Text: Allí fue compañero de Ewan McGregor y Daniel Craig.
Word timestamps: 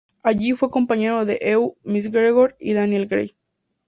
Allí 0.23 0.53
fue 0.53 0.71
compañero 0.71 1.25
de 1.25 1.37
Ewan 1.43 1.73
McGregor 1.85 2.55
y 2.59 2.73
Daniel 2.73 3.07
Craig. 3.07 3.35